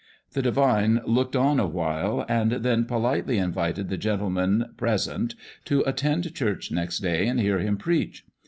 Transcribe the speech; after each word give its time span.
The 0.31 0.41
divine 0.41 1.01
looked 1.05 1.35
on 1.35 1.59
awhile, 1.59 2.25
and 2.27 2.51
then 2.53 2.85
politely 2.85 3.37
invited 3.37 3.87
the 3.87 3.97
gentlemen 3.99 4.65
present 4.75 5.35
to 5.65 5.81
attend 5.85 6.33
church 6.33 6.71
next 6.71 7.01
day 7.01 7.27
and 7.27 7.39
hear 7.39 7.59
him 7.59 7.77
preach. 7.77 8.25